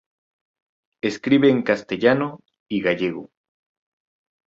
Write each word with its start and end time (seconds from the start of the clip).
Escribe 1.03 1.51
en 1.51 1.61
castellano 1.61 2.39
y 2.67 2.81
gallego. 2.81 3.29